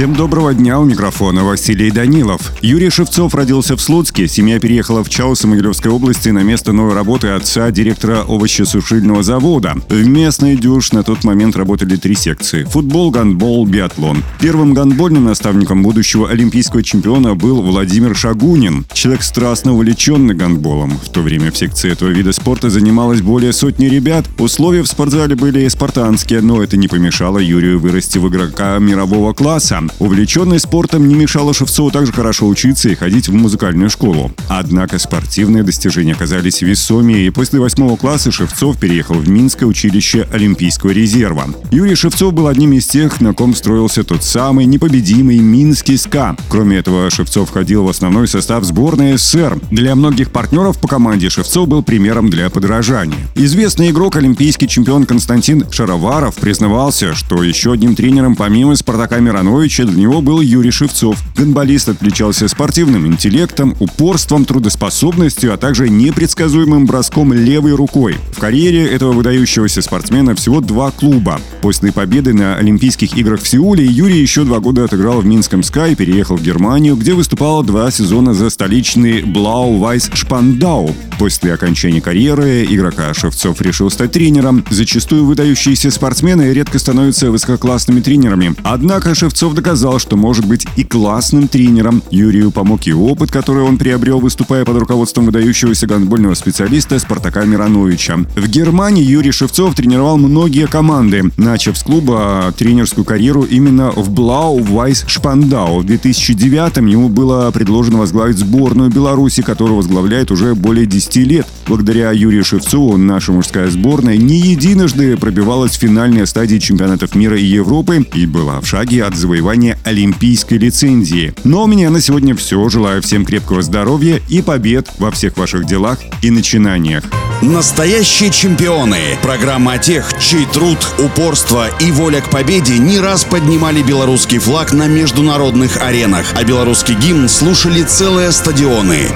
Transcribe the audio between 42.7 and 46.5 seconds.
из тех, на ком строился тот самый непобедимый Минский СКА.